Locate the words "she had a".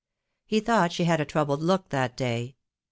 0.91-1.25